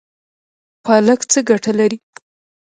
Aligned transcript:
پالک 0.85 1.19
څه 1.31 1.39
ګټه 1.49 1.71
لري؟ 1.79 1.97